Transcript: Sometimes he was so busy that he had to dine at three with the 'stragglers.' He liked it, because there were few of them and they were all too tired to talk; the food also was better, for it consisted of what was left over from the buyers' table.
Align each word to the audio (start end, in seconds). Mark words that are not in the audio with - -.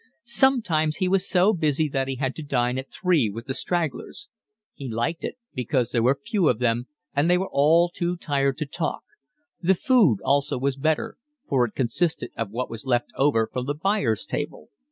Sometimes 0.23 0.95
he 0.95 1.07
was 1.07 1.29
so 1.29 1.53
busy 1.53 1.87
that 1.87 2.07
he 2.07 2.15
had 2.15 2.35
to 2.37 2.41
dine 2.41 2.79
at 2.79 2.89
three 2.91 3.29
with 3.29 3.45
the 3.45 3.53
'stragglers.' 3.53 4.29
He 4.73 4.89
liked 4.89 5.23
it, 5.23 5.35
because 5.53 5.91
there 5.91 6.01
were 6.01 6.15
few 6.25 6.49
of 6.49 6.57
them 6.57 6.87
and 7.15 7.29
they 7.29 7.37
were 7.37 7.51
all 7.51 7.87
too 7.87 8.17
tired 8.17 8.57
to 8.57 8.65
talk; 8.65 9.03
the 9.61 9.75
food 9.75 10.17
also 10.25 10.57
was 10.57 10.75
better, 10.75 11.17
for 11.47 11.65
it 11.65 11.75
consisted 11.75 12.31
of 12.35 12.49
what 12.49 12.67
was 12.67 12.83
left 12.87 13.11
over 13.15 13.47
from 13.53 13.67
the 13.67 13.75
buyers' 13.75 14.25
table. 14.25 14.69